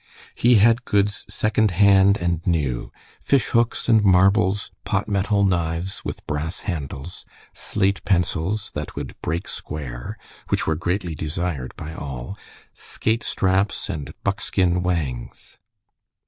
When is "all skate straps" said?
11.93-13.89